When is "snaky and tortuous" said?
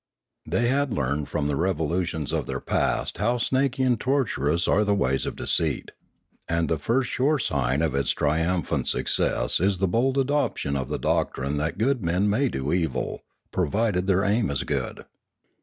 3.37-4.67